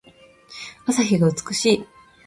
[0.87, 1.87] 朝日が美しい。